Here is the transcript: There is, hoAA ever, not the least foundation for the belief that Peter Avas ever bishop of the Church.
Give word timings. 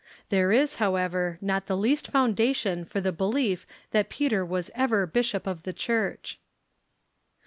There 0.29 0.51
is, 0.51 0.77
hoAA 0.77 0.99
ever, 0.99 1.37
not 1.41 1.67
the 1.67 1.77
least 1.77 2.07
foundation 2.07 2.85
for 2.85 2.99
the 2.99 3.11
belief 3.11 3.67
that 3.91 4.09
Peter 4.09 4.43
Avas 4.43 4.71
ever 4.73 5.05
bishop 5.05 5.45
of 5.45 5.61
the 5.61 5.73
Church. 5.73 6.39